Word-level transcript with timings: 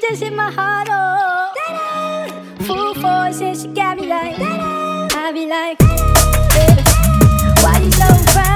just 0.00 0.22
hit 0.22 0.32
my 0.34 0.50
heart, 0.50 0.88
oh. 0.90 1.48
Full 2.60 2.94
force, 2.94 3.40
and 3.40 3.56
she 3.56 3.68
got 3.68 3.98
me 3.98 4.06
like, 4.06 4.36
I 4.38 5.32
be 5.32 5.46
like, 5.46 5.78
baby, 5.78 6.82
why 7.62 7.80
you 7.82 7.90
so 7.90 8.32
fine? 8.32 8.51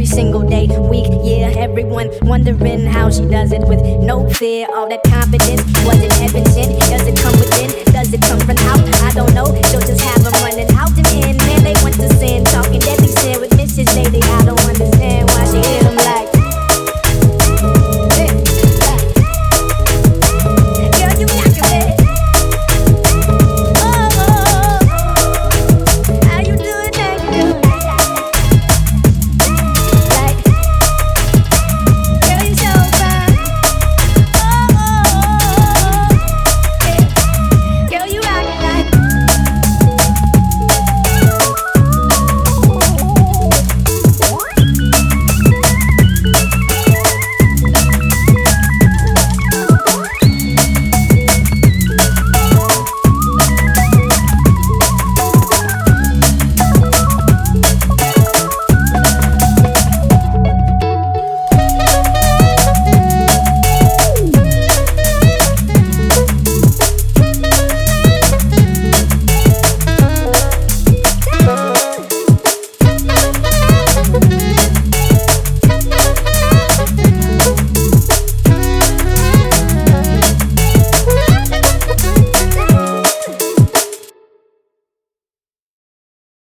Every 0.00 0.16
single 0.16 0.40
day, 0.40 0.66
week, 0.88 1.12
year. 1.22 1.52
Everyone 1.58 2.08
wondering 2.22 2.86
how 2.86 3.10
she 3.10 3.20
does 3.28 3.52
it 3.52 3.60
with 3.68 3.82
no 4.00 4.26
fear. 4.30 4.66
All 4.72 4.88
that 4.88 5.02
confidence 5.02 5.60
was 5.84 6.00
it 6.00 6.10
heaven 6.12 6.42
sent? 6.46 6.72
Does 6.88 7.06
it 7.06 7.20
come 7.20 7.36
within? 7.36 7.68
Does 7.92 8.10
it 8.10 8.22
come 8.22 8.40
from 8.40 8.56
out? 8.64 8.80
I 9.04 9.12
don't 9.12 9.34
know. 9.34 9.44
She'll 9.68 9.84
just 9.84 10.00
have 10.00 10.24
them 10.24 10.32
running 10.40 10.72
out 10.72 10.96